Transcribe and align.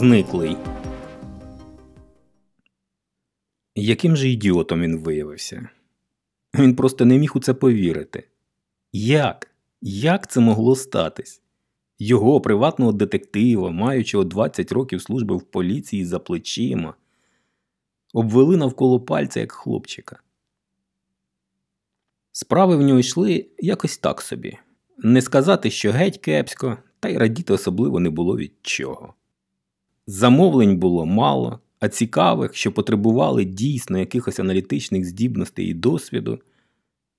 Зниклий. 0.00 0.56
Яким 3.74 4.16
же 4.16 4.28
ідіотом 4.28 4.80
він 4.80 4.98
виявився? 4.98 5.68
Він 6.54 6.76
просто 6.76 7.04
не 7.04 7.18
міг 7.18 7.32
у 7.34 7.40
це 7.40 7.54
повірити. 7.54 8.28
Як? 8.92 9.50
Як 9.82 10.30
це 10.30 10.40
могло 10.40 10.76
статись? 10.76 11.42
Його 11.98 12.40
приватного 12.40 12.92
детектива, 12.92 13.70
маючого 13.70 14.24
20 14.24 14.72
років 14.72 15.02
служби 15.02 15.36
в 15.36 15.42
поліції 15.42 16.04
за 16.04 16.18
плечима, 16.18 16.94
обвели 18.12 18.56
навколо 18.56 19.00
пальця 19.00 19.40
як 19.40 19.52
хлопчика. 19.52 20.20
Справи 22.32 22.76
в 22.76 22.82
нього 22.82 22.98
йшли 22.98 23.46
якось 23.58 23.98
так 23.98 24.22
собі. 24.22 24.58
Не 24.98 25.22
сказати, 25.22 25.70
що 25.70 25.92
геть 25.92 26.18
кепсько, 26.18 26.78
та 27.00 27.08
й 27.08 27.18
радіти 27.18 27.52
особливо 27.52 28.00
не 28.00 28.10
було 28.10 28.36
від 28.36 28.52
чого. 28.62 29.14
Замовлень 30.10 30.76
було 30.76 31.06
мало, 31.06 31.60
а 31.80 31.88
цікавих, 31.88 32.54
що 32.54 32.72
потребували 32.72 33.44
дійсно 33.44 33.98
якихось 33.98 34.40
аналітичних 34.40 35.04
здібностей 35.04 35.66
і 35.66 35.74
досвіду, 35.74 36.40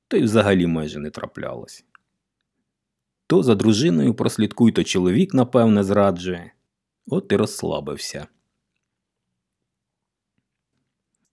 то 0.07 0.17
й 0.17 0.23
взагалі 0.23 0.67
майже 0.67 0.99
не 0.99 1.09
траплялось. 1.09 1.85
То 3.27 3.43
за 3.43 3.55
дружиною 3.55 4.13
прослідкуй, 4.13 4.71
то 4.71 4.83
чоловік, 4.83 5.33
напевне, 5.33 5.83
зраджує, 5.83 6.53
от 7.07 7.31
і 7.31 7.35
розслабився. 7.35 8.27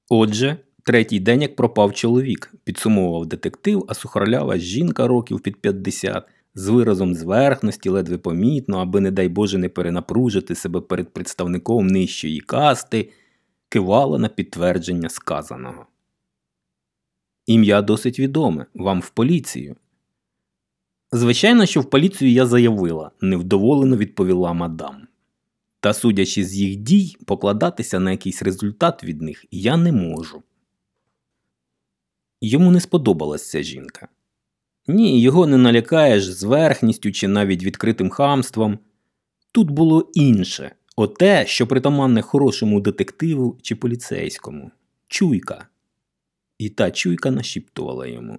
Отже, 0.09 0.56
третій 0.83 1.20
день 1.20 1.42
як 1.42 1.56
пропав 1.56 1.92
чоловік, 1.92 2.55
підсумовував 2.64 3.27
детектив, 3.27 3.84
а 3.89 3.95
сухарлява 3.95 4.59
жінка 4.59 5.06
років 5.06 5.41
під 5.41 5.56
50 5.56 6.29
з 6.59 6.69
виразом 6.69 7.14
зверхності, 7.14 7.89
ледве 7.89 8.19
помітно, 8.19 8.78
аби, 8.78 9.01
не 9.01 9.11
дай 9.11 9.28
Боже, 9.28 9.59
не 9.59 9.69
перенапружити 9.69 10.55
себе 10.55 10.81
перед 10.81 11.12
представником 11.12 11.87
нижчої 11.87 12.41
касти, 12.41 13.11
кивала 13.69 14.19
на 14.19 14.28
підтвердження 14.28 15.09
сказаного. 15.09 15.86
Ім'я 17.47 17.83
досить 17.83 18.19
відоме 18.19 18.67
вам 18.75 19.01
в 19.01 19.11
поліцію. 19.11 19.77
Звичайно, 21.12 21.67
що 21.67 21.81
в 21.81 21.91
поліцію 21.91 22.31
я 22.31 22.47
заявила, 22.47 23.11
невдоволено 23.20 23.97
відповіла 23.97 24.53
мадам. 24.53 25.06
Та, 25.81 25.95
судячи 25.95 26.45
з 26.45 26.55
їх 26.55 26.77
дій, 26.77 27.17
покладатися 27.27 28.01
на 28.01 28.11
якийсь 28.11 28.42
результат 28.42 29.05
від 29.05 29.23
них 29.23 29.45
я 29.51 29.77
не 29.77 29.92
можу. 29.92 30.42
Йому 32.41 32.70
не 32.70 32.81
сподобалась 32.81 33.51
ця 33.51 33.62
жінка. 33.62 34.09
Ні, 34.89 35.20
його 35.20 35.47
не 35.47 35.56
налякаєш 35.56 36.25
зверхністю 36.25 37.12
чи 37.12 37.28
навіть 37.28 37.62
відкритим 37.64 38.11
хамством. 38.11 38.78
Тут 39.53 39.70
було 39.70 40.11
інше 40.14 40.72
оте, 40.97 41.47
що 41.47 41.67
притаманне 41.67 42.22
хорошому 42.22 42.80
детективу 42.80 43.58
чи 43.62 43.77
поліцейському 43.77 44.70
чуйка. 45.08 45.69
І 46.58 46.69
та 46.69 46.91
чуйка 46.91 47.30
нашіптувала 47.30 48.06
йому. 48.06 48.39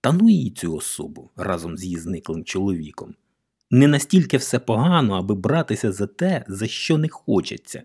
Та 0.00 0.12
ну 0.12 0.30
її 0.30 0.50
цю 0.50 0.76
особу 0.76 1.30
разом 1.36 1.78
з 1.78 1.84
її 1.84 1.98
зниклим 1.98 2.44
чоловіком. 2.44 3.14
Не 3.70 3.86
настільки 3.86 4.36
все 4.36 4.58
погано, 4.58 5.14
аби 5.14 5.34
братися 5.34 5.92
за 5.92 6.06
те, 6.06 6.44
за 6.48 6.66
що 6.66 6.98
не 6.98 7.08
хочеться. 7.08 7.82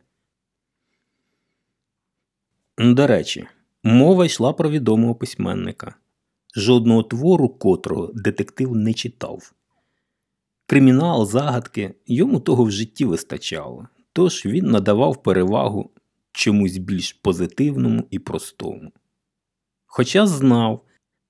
До 2.78 3.08
речі, 3.08 3.48
мова 3.84 4.26
йшла 4.26 4.54
про 4.54 4.70
відомого 4.70 5.16
письменника 5.16 5.96
жодного 6.58 7.04
твору 7.04 7.50
котрого 7.50 8.12
детектив 8.14 8.76
не 8.76 8.94
читав. 8.94 9.54
Кримінал, 10.66 11.26
загадки 11.26 11.94
йому 12.06 12.40
того 12.40 12.64
в 12.64 12.72
житті 12.72 13.06
вистачало, 13.06 13.88
тож 14.14 14.46
він 14.46 14.66
надавав 14.66 15.24
перевагу 15.24 15.92
чомусь 16.32 16.78
більш 16.78 17.14
позитивному 17.14 18.04
і 18.12 18.20
простому. 18.20 18.92
Хоча 19.86 20.28
знав, 20.28 20.86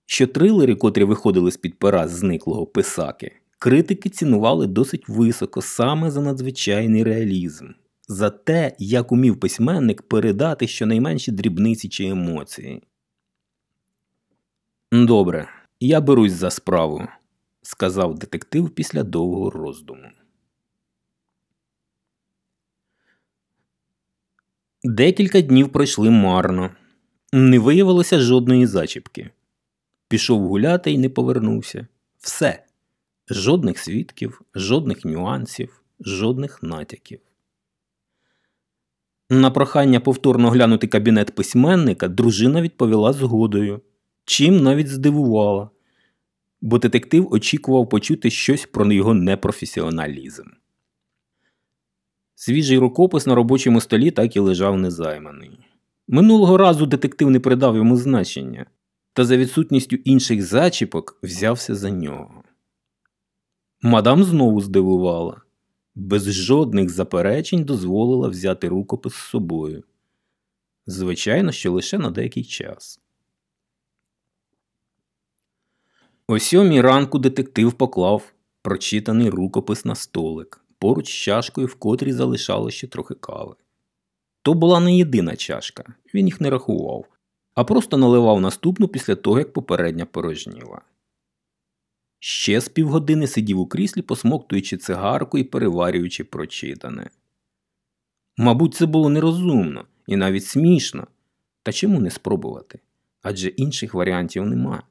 що 0.06 0.28
трилери, 0.28 0.76
котрі 0.76 1.04
виходили 1.04 1.52
з 1.52 1.58
під 1.58 1.80
пера 1.80 2.08
зниклого 2.08 2.66
писаки, 2.66 3.32
критики 3.60 4.10
цінували 4.10 4.68
досить 4.68 5.10
високо 5.10 5.62
саме 5.62 6.12
за 6.12 6.22
надзвичайний 6.22 7.04
реалізм, 7.04 7.68
за 8.08 8.30
те, 8.30 8.76
як 8.80 9.12
умів 9.12 9.40
письменник 9.40 10.02
передати 10.02 10.68
щонайменші 10.68 11.32
дрібниці 11.32 11.90
чи 11.90 12.06
емоції. 12.06 12.84
Добре, 14.92 15.50
я 15.80 16.02
берусь 16.02 16.32
за 16.32 16.50
справу, 16.50 17.08
сказав 17.62 18.20
детектив 18.20 18.70
після 18.70 19.04
довгого 19.04 19.50
роздуму. 19.50 20.08
Декілька 24.84 25.42
днів 25.42 25.72
пройшли 25.72 26.10
марно. 26.10 26.72
Не 27.34 27.60
виявилося 27.60 28.20
жодної 28.20 28.66
зачіпки. 28.66 29.30
Пішов 30.08 30.48
гуляти 30.48 30.92
і 30.92 30.98
не 30.98 31.10
повернувся. 31.10 31.88
Все. 32.18 32.66
Жодних 33.30 33.80
свідків, 33.80 34.42
жодних 34.56 35.06
нюансів, 35.06 35.84
жодних 36.00 36.64
натяків. 36.64 37.20
На 39.30 39.52
прохання 39.52 40.00
повторно 40.00 40.50
глянути 40.50 40.88
кабінет 40.88 41.36
письменника 41.36 42.08
дружина 42.08 42.62
відповіла 42.62 43.14
згодою 43.14 43.82
чим 44.28 44.64
навіть 44.64 44.88
здивувала, 44.88 45.70
бо 46.62 46.78
детектив 46.78 47.34
очікував 47.34 47.90
почути 47.90 48.30
щось 48.30 48.66
про 48.66 48.92
його 48.92 49.14
непрофесіоналізм. 49.14 50.44
Свіжий 52.36 52.78
рукопис 52.78 53.28
на 53.28 53.36
робочому 53.36 53.82
столі 53.82 54.12
так 54.12 54.36
і 54.36 54.40
лежав 54.40 54.78
незайманий. 54.78 55.60
Минулого 56.08 56.58
разу 56.58 56.86
детектив 56.86 57.30
не 57.30 57.40
придав 57.40 57.76
йому 57.76 57.98
значення, 57.98 58.66
та 59.14 59.26
за 59.26 59.38
відсутністю 59.38 59.96
інших 59.96 60.44
зачіпок 60.44 61.20
взявся 61.24 61.76
за 61.76 61.90
нього. 61.90 62.44
Мадам 63.82 64.24
знову 64.24 64.62
здивувала, 64.62 65.42
без 65.96 66.34
жодних 66.34 66.90
заперечень 66.90 67.64
дозволила 67.64 68.28
взяти 68.28 68.68
рукопис 68.68 69.14
з 69.14 69.30
собою. 69.30 69.84
Звичайно, 70.86 71.52
що 71.52 71.72
лише 71.72 71.98
на 71.98 72.10
деякий 72.10 72.44
час. 72.44 73.00
О 76.30 76.40
сьомій 76.40 76.82
ранку 76.82 77.20
детектив 77.20 77.74
поклав 77.74 78.34
прочитаний 78.62 79.30
рукопис 79.30 79.86
на 79.86 79.96
столик 79.96 80.68
поруч 80.80 81.08
з 81.08 81.14
чашкою, 81.14 81.68
в 81.68 81.76
котрій 81.76 82.14
залишало 82.14 82.72
ще 82.72 82.88
трохи 82.88 83.16
кави. 83.16 83.56
То 84.42 84.54
була 84.54 84.80
не 84.80 84.98
єдина 84.98 85.36
чашка, 85.36 85.94
він 86.14 86.26
їх 86.26 86.42
не 86.42 86.50
рахував, 86.50 87.06
а 87.56 87.64
просто 87.64 87.98
наливав 87.98 88.42
наступну 88.42 88.88
після 88.88 89.16
того, 89.16 89.40
як 89.40 89.54
попередня 89.54 90.06
порожніла. 90.06 90.82
Ще 92.20 92.62
з 92.62 92.70
півгодини 92.70 93.28
сидів 93.28 93.60
у 93.60 93.68
кріслі, 93.68 94.02
посмоктуючи 94.02 94.78
цигарку 94.78 95.38
і 95.38 95.44
переварюючи 95.44 96.24
прочитане. 96.24 97.10
Мабуть, 98.38 98.76
це 98.76 98.86
було 98.86 99.10
нерозумно 99.10 99.86
і 100.08 100.16
навіть 100.16 100.46
смішно. 100.46 101.08
Та 101.64 101.72
чому 101.72 102.00
не 102.00 102.10
спробувати? 102.10 102.80
Адже 103.22 103.48
інших 103.48 103.94
варіантів 103.94 104.46
немає. 104.46 104.82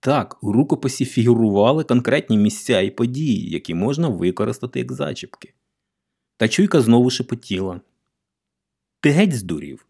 Так, 0.00 0.38
у 0.42 0.52
рукописі 0.52 1.04
фігурували 1.04 1.84
конкретні 1.84 2.38
місця 2.38 2.80
і 2.80 2.90
події, 2.90 3.50
які 3.50 3.74
можна 3.74 4.08
використати 4.08 4.78
як 4.78 4.92
зачіпки. 4.92 5.54
Та 6.36 6.48
чуйка 6.48 6.80
знову 6.80 7.10
шепотіла. 7.10 7.80
Ти 9.00 9.10
геть 9.10 9.34
здурів? 9.34 9.86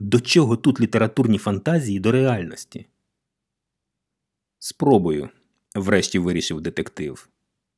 До 0.00 0.20
чого 0.20 0.56
тут 0.56 0.80
літературні 0.80 1.38
фантазії 1.38 2.00
до 2.00 2.12
реальності? 2.12 2.86
Спробую, 4.58 5.28
врешті 5.74 6.18
вирішив 6.18 6.60
детектив. 6.60 7.28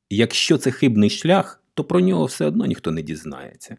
Якщо 0.09 0.57
це 0.57 0.71
хибний 0.71 1.09
шлях, 1.09 1.63
то 1.73 1.83
про 1.83 1.99
нього 1.99 2.25
все 2.25 2.45
одно 2.45 2.65
ніхто 2.65 2.91
не 2.91 3.01
дізнається. 3.01 3.77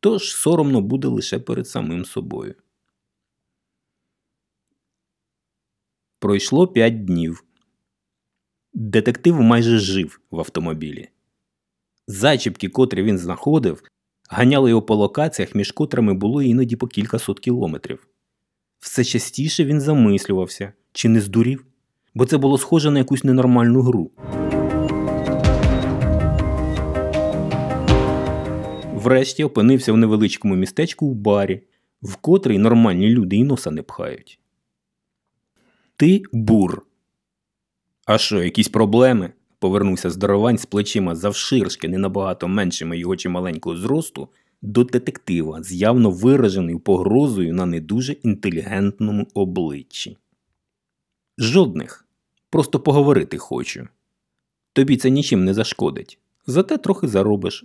Тож 0.00 0.34
соромно 0.34 0.80
буде 0.80 1.08
лише 1.08 1.38
перед 1.38 1.68
самим 1.68 2.04
собою. 2.04 2.54
Пройшло 6.18 6.66
п'ять 6.66 7.04
днів. 7.04 7.44
Детектив 8.74 9.40
майже 9.40 9.78
жив 9.78 10.20
в 10.30 10.38
автомобілі. 10.38 11.08
Зачіпки, 12.06 12.68
котрі 12.68 13.02
він 13.02 13.18
знаходив, 13.18 13.82
ганяли 14.28 14.70
його 14.70 14.82
по 14.82 14.94
локаціях, 14.94 15.54
між 15.54 15.72
котрими 15.72 16.14
було 16.14 16.42
іноді 16.42 16.76
по 16.76 16.86
кількасот 16.86 17.40
кілометрів. 17.40 18.06
Все 18.78 19.04
частіше 19.04 19.64
він 19.64 19.80
замислювався, 19.80 20.72
чи 20.92 21.08
не 21.08 21.20
здурів, 21.20 21.66
бо 22.14 22.26
це 22.26 22.38
було 22.38 22.58
схоже 22.58 22.90
на 22.90 22.98
якусь 22.98 23.24
ненормальну 23.24 23.82
гру. 23.82 24.10
Врешті 28.94 29.44
опинився 29.44 29.92
в 29.92 29.96
невеличкому 29.96 30.56
містечку 30.56 31.10
в 31.10 31.14
барі, 31.14 31.62
в 32.02 32.16
котрий 32.16 32.58
нормальні 32.58 33.08
люди 33.08 33.36
і 33.36 33.44
носа 33.44 33.70
не 33.70 33.82
пхають. 33.82 34.40
Ти 35.96 36.22
бур. 36.32 36.86
А 38.06 38.18
що, 38.18 38.42
якісь 38.42 38.68
проблеми? 38.68 39.32
повернувся 39.58 40.10
здоровань 40.10 40.58
з 40.58 40.66
плечима 40.66 41.14
завширшки, 41.14 41.88
не 41.88 41.98
набагато 41.98 42.48
меншими 42.48 42.98
його 42.98 43.16
чималенького 43.16 43.76
зросту, 43.76 44.28
до 44.62 44.84
детектива 44.84 45.62
з 45.62 45.72
явно 45.72 46.10
вираженою 46.10 46.80
погрозою 46.80 47.54
на 47.54 47.66
не 47.66 47.80
дуже 47.80 48.12
інтелігентному 48.12 49.26
обличчі. 49.34 50.16
Жодних. 51.38 52.04
Просто 52.50 52.80
поговорити 52.80 53.38
хочу. 53.38 53.88
Тобі 54.72 54.96
це 54.96 55.10
нічим 55.10 55.44
не 55.44 55.54
зашкодить, 55.54 56.18
зате 56.46 56.78
трохи 56.78 57.08
заробиш. 57.08 57.64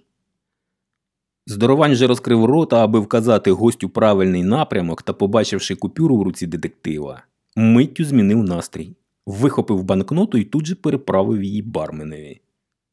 Здоровань 1.47 1.95
же 1.95 2.07
розкрив 2.07 2.45
рота, 2.45 2.83
аби 2.83 2.99
вказати 2.99 3.51
гостю 3.51 3.89
правильний 3.89 4.43
напрямок 4.43 5.01
та, 5.01 5.13
побачивши 5.13 5.75
купюру 5.75 6.17
в 6.17 6.21
руці 6.21 6.47
детектива, 6.47 7.23
миттю 7.55 8.05
змінив 8.05 8.43
настрій, 8.43 8.95
вихопив 9.25 9.83
банкноту 9.83 10.37
і 10.37 10.43
тут 10.43 10.65
же 10.65 10.75
переправив 10.75 11.43
її 11.43 11.61
барменеві. 11.61 12.41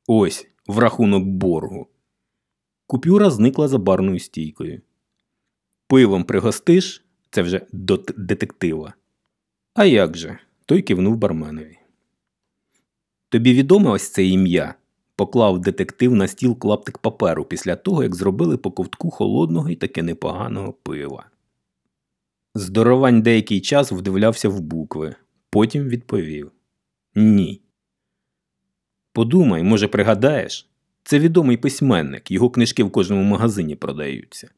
Ось, 0.06 0.46
в 0.66 0.78
рахунок 0.78 1.24
боргу. 1.24 1.86
Купюра 2.86 3.30
зникла 3.30 3.68
за 3.68 3.78
барною 3.78 4.18
стійкою. 4.18 4.80
Пивом 5.86 6.24
пригостиш 6.24 7.04
це 7.30 7.42
вже 7.42 7.66
до 7.72 7.96
детектива. 8.16 8.94
А 9.74 9.84
як 9.84 10.16
же? 10.16 10.38
Той 10.66 10.82
кивнув 10.82 11.16
барменові. 11.16 11.78
Тобі 13.28 13.54
відоме 13.54 13.90
ось 13.90 14.08
це 14.08 14.24
ім'я? 14.24 14.74
поклав 15.16 15.60
детектив 15.60 16.14
на 16.14 16.28
стіл 16.28 16.58
клаптик 16.58 16.98
паперу 16.98 17.44
після 17.44 17.76
того, 17.76 18.02
як 18.02 18.14
зробили 18.14 18.56
по 18.56 18.70
ковтку 18.70 19.10
холодного 19.10 19.70
і 19.70 19.76
таки 19.76 20.02
непоганого 20.02 20.72
пива. 20.72 21.30
Здоровань 22.54 23.22
деякий 23.22 23.60
час 23.60 23.92
вдивлявся 23.92 24.48
в 24.48 24.60
букви, 24.60 25.14
потім 25.50 25.88
відповів 25.88 26.52
Ні. 27.14 27.62
Подумай, 29.12 29.62
може, 29.62 29.88
пригадаєш? 29.88 30.68
Це 31.02 31.18
відомий 31.18 31.56
письменник, 31.56 32.30
його 32.30 32.50
книжки 32.50 32.84
в 32.84 32.92
кожному 32.92 33.22
магазині 33.22 33.76
продаються. 33.76 34.50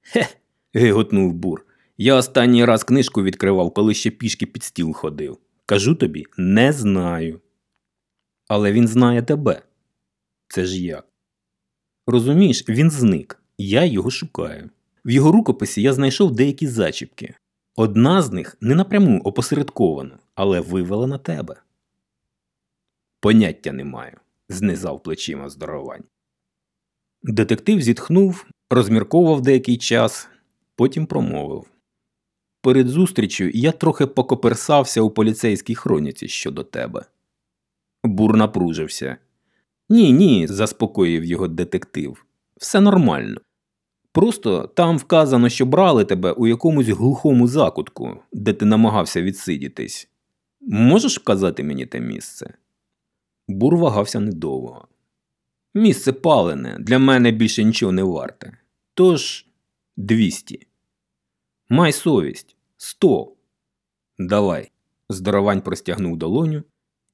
Хе. 0.00 0.28
гиготнув 0.74 1.32
бур. 1.32 1.66
Я 1.98 2.14
останній 2.14 2.64
раз 2.64 2.84
книжку 2.84 3.22
відкривав, 3.22 3.74
коли 3.74 3.94
ще 3.94 4.10
пішки 4.10 4.46
під 4.46 4.62
стіл 4.62 4.92
ходив. 4.92 5.38
Кажу 5.66 5.94
тобі, 5.94 6.26
не 6.36 6.72
знаю. 6.72 7.40
Але 8.48 8.72
він 8.72 8.88
знає 8.88 9.22
тебе. 9.22 9.62
Це 10.48 10.64
ж 10.64 10.82
як? 10.82 11.06
Розумієш, 12.06 12.64
він 12.68 12.90
зник, 12.90 13.42
я 13.58 13.84
його 13.84 14.10
шукаю. 14.10 14.70
В 15.04 15.10
його 15.10 15.32
рукописі 15.32 15.82
я 15.82 15.92
знайшов 15.92 16.30
деякі 16.32 16.66
зачіпки. 16.66 17.34
Одна 17.76 18.22
з 18.22 18.32
них 18.32 18.56
не 18.60 18.74
напряму 18.74 19.20
опосередковано, 19.20 20.18
але 20.34 20.60
вивела 20.60 21.06
на 21.06 21.18
тебе. 21.18 21.56
Поняття 23.20 23.72
не 23.72 23.84
маю, 23.84 24.16
знизав 24.48 25.02
плечима 25.02 25.48
здоровань. 25.48 26.04
Детектив 27.22 27.80
зітхнув, 27.80 28.46
розмірковував 28.70 29.40
деякий 29.40 29.76
час, 29.76 30.28
потім 30.76 31.06
промовив. 31.06 31.66
Перед 32.60 32.88
зустрічю 32.88 33.50
я 33.54 33.72
трохи 33.72 34.06
покоперсався 34.06 35.00
у 35.00 35.10
поліцейській 35.10 35.74
хроніці 35.74 36.28
щодо 36.28 36.64
тебе. 36.64 37.06
Бур 38.04 38.36
напружився. 38.36 39.16
Ні, 39.88 40.12
ні, 40.12 40.46
заспокоїв 40.46 41.24
його 41.24 41.48
детектив. 41.48 42.24
Все 42.56 42.80
нормально. 42.80 43.40
Просто 44.14 44.66
там 44.66 44.98
вказано, 44.98 45.48
що 45.48 45.66
брали 45.66 46.04
тебе 46.04 46.32
у 46.32 46.46
якомусь 46.46 46.88
глухому 46.88 47.48
закутку, 47.48 48.16
де 48.32 48.52
ти 48.52 48.64
намагався 48.64 49.22
відсидітись. 49.22 50.08
Можеш 50.60 51.18
вказати 51.18 51.64
мені 51.64 51.86
те 51.86 52.00
місце? 52.00 52.54
Бур 53.48 53.76
вагався 53.76 54.20
недовго. 54.20 54.88
Місце 55.74 56.12
палене, 56.12 56.76
для 56.80 56.98
мене 56.98 57.30
більше 57.30 57.64
нічого 57.64 57.92
не 57.92 58.02
варте. 58.02 58.58
Тож, 58.94 59.46
двісті. 59.96 60.66
Май 61.68 61.92
совість. 61.92 62.56
Сто. 62.76 63.32
Давай. 64.18 64.70
Здоровань 65.08 65.60
простягнув 65.60 66.16
долоню, 66.16 66.62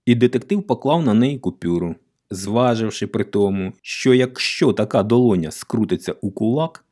і 0.07 0.15
детектив 0.15 0.67
поклав 0.67 1.03
на 1.05 1.15
неї 1.15 1.39
купюру, 1.39 1.97
зваживши 2.31 3.07
при 3.07 3.25
тому, 3.25 3.73
що 3.83 4.15
якщо 4.15 4.73
така 4.73 5.03
долоня 5.03 5.51
скрутиться 5.51 6.13
у 6.21 6.31
кулак, 6.31 6.85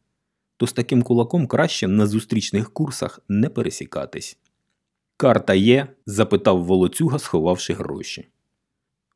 то 0.58 0.66
з 0.66 0.72
таким 0.72 1.02
кулаком 1.02 1.46
краще 1.46 1.88
на 1.88 2.06
зустрічних 2.06 2.72
курсах 2.72 3.20
не 3.28 3.49
пересікатись. 3.49 4.38
Карта 5.16 5.55
є? 5.55 5.88
запитав 6.06 6.64
волоцюга, 6.64 7.19
сховавши 7.19 7.72
гроші. 7.72 8.28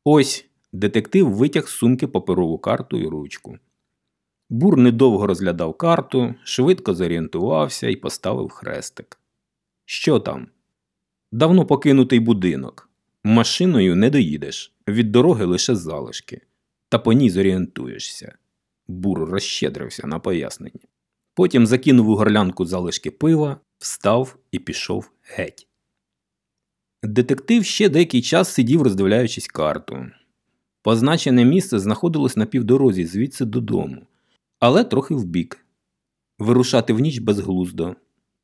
Ось 0.03 0.45
детектив 0.71 1.33
витяг 1.33 1.67
з 1.67 1.71
сумки 1.71 2.07
паперову 2.07 2.57
карту 2.57 2.97
і 2.97 3.07
ручку. 3.07 3.57
Бур 4.49 4.77
недовго 4.77 5.27
розглядав 5.27 5.73
карту, 5.73 6.35
швидко 6.43 6.93
зорієнтувався 6.93 7.87
і 7.87 7.95
поставив 7.95 8.49
хрестик. 8.49 9.19
Що 9.85 10.19
там? 10.19 10.47
Давно 11.31 11.65
покинутий 11.65 12.19
будинок. 12.19 12.89
Машиною 13.23 13.95
не 13.95 14.09
доїдеш, 14.09 14.73
від 14.87 15.11
дороги 15.11 15.45
лише 15.45 15.75
залишки, 15.75 16.41
та 16.89 16.99
по 16.99 17.13
ній 17.13 17.29
зорієнтуєшся. 17.29 18.35
Бур 18.87 19.19
розщедрився 19.19 20.07
на 20.07 20.19
пояснення. 20.19 20.79
Потім 21.35 21.65
закинув 21.65 22.09
у 22.09 22.15
горлянку 22.15 22.65
залишки 22.65 23.11
пива, 23.11 23.59
встав 23.77 24.37
і 24.51 24.59
пішов 24.59 25.11
геть. 25.23 25.67
Детектив 27.03 27.65
ще 27.65 27.89
деякий 27.89 28.21
час 28.21 28.53
сидів, 28.53 28.81
роздивляючись 28.81 29.47
карту. 29.47 30.05
Позначене 30.81 31.45
місце 31.45 31.79
знаходилось 31.79 32.37
на 32.37 32.45
півдорозі 32.45 33.05
звідси 33.05 33.45
додому, 33.45 34.07
але 34.59 34.83
трохи 34.83 35.15
вбік. 35.15 35.65
Вирушати 36.39 36.93
в 36.93 36.99
ніч 36.99 37.17
безглуздо, 37.17 37.95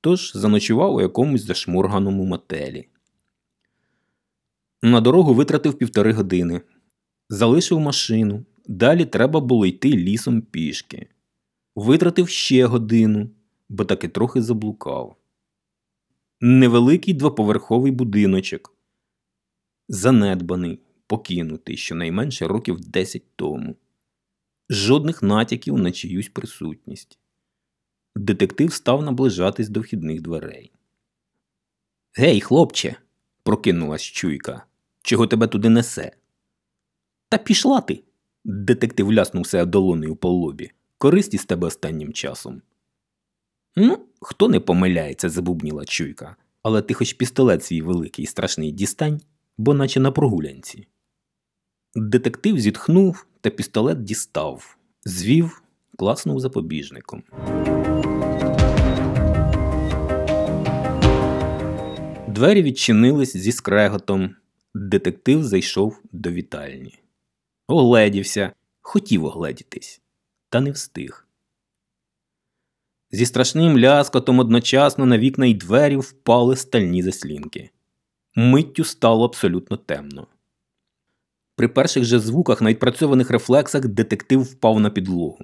тож 0.02 0.32
заночував 0.36 0.96
у 0.96 1.02
якомусь 1.02 1.46
зашморганому 1.46 2.26
мотелі. 2.26 2.88
На 4.82 5.02
дорогу 5.02 5.34
витратив 5.34 5.78
півтори 5.78 6.14
години, 6.14 6.62
залишив 7.30 7.80
машину, 7.80 8.46
далі 8.68 9.06
треба 9.06 9.40
було 9.40 9.66
йти 9.66 9.90
лісом 9.90 10.42
пішки. 10.42 11.08
Витратив 11.80 12.30
ще 12.30 12.66
годину, 12.66 13.30
бо 13.70 13.86
таки 13.86 14.08
трохи 14.08 14.42
заблукав. 14.42 15.16
Невеликий 16.42 17.14
двоповерховий 17.14 17.92
будиночок, 17.92 18.78
занедбаний, 19.88 20.80
покинутий 21.08 21.78
щонайменше 21.78 22.48
років 22.48 22.80
10 22.80 23.24
тому. 23.36 23.76
Жодних 24.70 25.24
натяків 25.24 25.78
на 25.78 25.92
чиюсь 25.92 26.30
присутність. 26.30 27.20
Детектив 28.16 28.74
став 28.74 29.04
наближатись 29.04 29.70
до 29.70 29.80
вхідних 29.80 30.22
дверей. 30.22 30.72
Гей, 32.14 32.42
хлопче, 32.42 32.96
прокинулась 33.44 34.02
чуйка. 34.02 34.66
Чого 35.02 35.28
тебе 35.28 35.48
туди 35.48 35.70
несе? 35.70 36.12
Та 37.30 37.38
пішла 37.38 37.82
ти. 37.82 38.04
Детектив 38.44 39.14
ляснув 39.14 39.48
себе 39.48 39.66
долонею 39.66 40.16
по 40.16 40.30
лобі. 40.30 40.72
Користі 41.02 41.38
з 41.38 41.46
тебе 41.46 41.68
останнім 41.68 42.14
часом. 42.14 42.62
Ну, 43.76 44.06
хто 44.22 44.50
не 44.50 44.60
помиляється, 44.60 45.30
забубніла 45.30 45.86
чуйка, 45.86 46.36
але 46.64 46.82
ти 46.82 46.94
хоч 46.94 47.14
пістолет 47.14 47.64
свій 47.64 47.82
великий 47.82 48.24
і 48.24 48.28
страшний 48.28 48.72
дістань, 48.72 49.22
бо 49.58 49.74
наче 49.74 50.00
на 50.00 50.12
прогулянці. 50.12 50.88
Детектив 51.96 52.60
зітхнув 52.60 53.26
та 53.42 53.50
пістолет 53.50 54.04
дістав, 54.04 54.78
звів, 55.06 55.64
класнув 55.98 56.40
запобіжником. 56.40 57.24
Двері 62.28 62.64
відчинились 62.64 63.38
зі 63.38 63.52
скреготом. 63.52 64.36
Детектив 64.74 65.44
зайшов 65.44 66.02
до 66.12 66.32
вітальні. 66.32 67.00
Огледівся, 67.68 68.54
хотів 68.82 69.26
огледітись, 69.26 70.02
та 70.50 70.62
не 70.62 70.72
встиг. 70.72 71.28
Зі 73.12 73.26
страшним 73.26 73.80
ляскотом 73.80 74.40
одночасно 74.40 75.06
на 75.06 75.18
вікна 75.18 75.46
й 75.46 75.54
двері 75.54 75.98
впали 75.98 76.56
стальні 76.56 77.04
заслінки. 77.04 77.70
Миттю 78.36 78.84
стало 78.84 79.26
абсолютно 79.26 79.78
темно. 79.78 80.28
При 81.56 81.68
перших 81.68 82.04
же 82.04 82.20
звуках 82.20 82.62
на 82.62 82.70
відпрацьованих 82.70 83.30
рефлексах 83.30 83.88
детектив 83.88 84.42
впав 84.42 84.80
на 84.80 84.90
підлогу. 84.90 85.40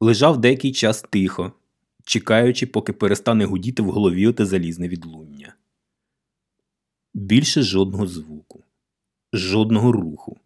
Лежав 0.00 0.40
деякий 0.40 0.72
час 0.72 1.04
тихо, 1.10 1.52
чекаючи, 2.04 2.66
поки 2.66 2.92
перестане 2.92 3.44
гудіти 3.44 3.82
в 3.82 3.90
голові 3.90 4.26
оте 4.26 4.46
залізне 4.46 4.88
відлуння. 4.88 5.54
Більше 7.14 7.62
жодного 7.62 8.06
звуку, 8.06 8.64
жодного 9.32 9.92
руху, 9.92 10.36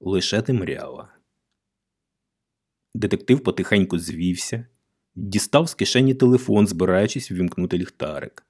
лише 0.00 0.42
темрява. 0.42 1.13
Детектив 2.94 3.40
потихеньку 3.40 3.98
звівся, 3.98 4.66
дістав 5.14 5.68
з 5.68 5.74
кишені 5.74 6.14
телефон, 6.14 6.66
збираючись 6.66 7.30
ввімкнути 7.30 7.78
ліхтарик. 7.78 8.46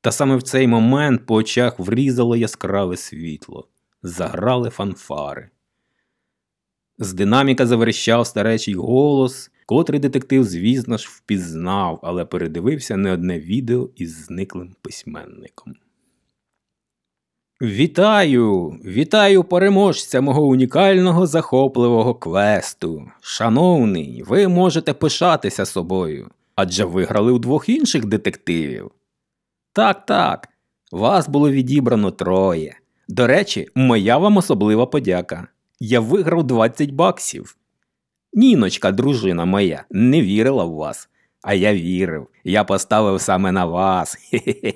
Та 0.00 0.12
саме 0.12 0.36
в 0.36 0.42
цей 0.42 0.66
момент 0.66 1.26
по 1.26 1.34
очах 1.34 1.78
врізало 1.78 2.36
яскраве 2.36 2.96
світло, 2.96 3.68
Заграли 4.02 4.70
фанфари. 4.70 5.50
З 6.98 7.12
динаміка 7.12 7.66
заверещав 7.66 8.26
старечий 8.26 8.74
голос, 8.74 9.50
котрий 9.66 10.00
детектив, 10.00 10.44
звісно 10.44 10.98
ж, 10.98 11.08
впізнав, 11.10 12.00
але 12.02 12.24
передивився 12.24 12.96
не 12.96 13.12
одне 13.12 13.40
відео 13.40 13.90
із 13.96 14.24
зниклим 14.24 14.76
письменником. 14.82 15.74
Вітаю! 17.62 18.68
Вітаю 18.84 19.44
переможця 19.44 20.20
мого 20.20 20.46
унікального 20.46 21.26
захопливого 21.26 22.14
квесту. 22.14 23.10
Шановний, 23.20 24.22
ви 24.26 24.48
можете 24.48 24.94
пишатися 24.94 25.66
собою, 25.66 26.30
адже 26.54 26.84
виграли 26.84 27.32
у 27.32 27.38
двох 27.38 27.68
інших 27.68 28.04
детективів. 28.04 28.90
Так, 29.72 30.06
так, 30.06 30.48
вас 30.92 31.28
було 31.28 31.50
відібрано 31.50 32.10
троє. 32.10 32.78
До 33.08 33.26
речі, 33.26 33.68
моя 33.74 34.18
вам 34.18 34.36
особлива 34.36 34.86
подяка. 34.86 35.48
Я 35.80 36.00
виграв 36.00 36.44
20 36.44 36.90
баксів. 36.90 37.56
Ніночка, 38.32 38.92
дружина 38.92 39.44
моя, 39.44 39.84
не 39.90 40.22
вірила 40.22 40.64
в 40.64 40.74
вас, 40.74 41.08
а 41.42 41.54
я 41.54 41.74
вірив. 41.74 42.26
Я 42.44 42.64
поставив 42.64 43.20
саме 43.20 43.52
на 43.52 43.64
вас. 43.66 44.18
Хе-хе. 44.30 44.74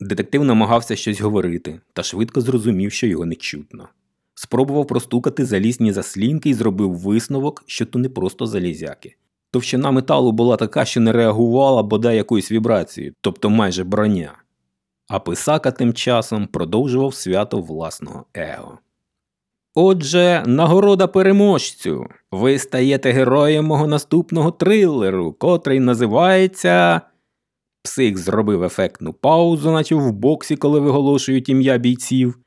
Детектив 0.00 0.44
намагався 0.44 0.96
щось 0.96 1.20
говорити, 1.20 1.80
та 1.92 2.02
швидко 2.02 2.40
зрозумів, 2.40 2.92
що 2.92 3.06
його 3.06 3.26
не 3.26 3.34
чутно. 3.34 3.88
Спробував 4.34 4.86
простукати 4.86 5.44
залізні 5.44 5.92
заслінки 5.92 6.50
і 6.50 6.54
зробив 6.54 6.94
висновок, 6.94 7.64
що 7.66 7.86
то 7.86 7.98
не 7.98 8.08
просто 8.08 8.46
залізяки. 8.46 9.16
Товщина 9.50 9.90
металу 9.90 10.32
була 10.32 10.56
така, 10.56 10.84
що 10.84 11.00
не 11.00 11.12
реагувала 11.12 11.82
бодай 11.82 12.16
якоюсь 12.16 12.52
вібрацією, 12.52 13.14
тобто 13.20 13.50
майже 13.50 13.84
броня. 13.84 14.32
А 15.08 15.20
писака 15.20 15.70
тим 15.70 15.92
часом 15.92 16.46
продовжував 16.46 17.14
свято 17.14 17.60
власного 17.60 18.24
его. 18.34 18.78
Отже, 19.74 20.42
нагорода 20.46 21.06
переможцю. 21.06 22.06
Ви 22.30 22.58
стаєте 22.58 23.12
героєм 23.12 23.64
мого 23.64 23.86
наступного 23.86 24.50
трилеру, 24.50 25.32
котрий 25.32 25.80
називається. 25.80 27.00
Псих 27.86 28.18
зробив 28.18 28.64
ефектну 28.64 29.12
паузу, 29.12 29.72
наче 29.72 29.94
в 29.94 30.12
боксі, 30.12 30.56
коли 30.56 30.80
виголошують 30.80 31.48
ім'я 31.48 31.78
бійців. 31.78 32.38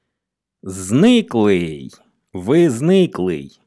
Зниклий. 0.63 1.91
Ви 2.33 2.69
зниклий. 2.69 3.61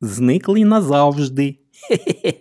Зниклий 0.00 0.64
назавжди. 0.64 1.58
Хе-хе-хе. 1.88 2.34